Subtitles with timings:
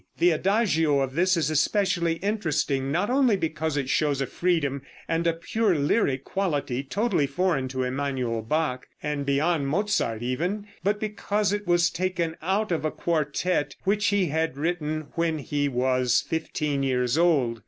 [0.17, 5.27] The Adagio of this is especially interesting, not only because it shows a freedom and
[5.27, 11.53] a pure lyric quality totally foreign to Emanuel Bach, and beyond Mozart even, but because
[11.53, 16.81] it was taken out of a quartette which he had written when he was fifteen
[16.81, 17.59] years old.